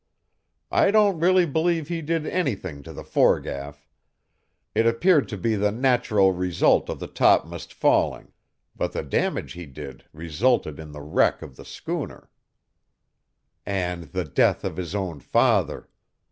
[0.71, 3.87] I don't really believe he did anything to the foregaff;
[4.73, 8.31] it appeared to be the natural result of the topm'st's falling,
[8.75, 12.31] but the damage he did resulted in the wreck of the schooner"
[13.63, 15.87] "And the death of his own father.